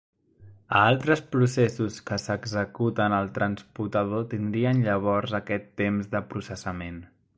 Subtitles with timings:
[0.77, 6.99] A altres processos que s'executen al transputador tindrien llavors aquest temps de processament.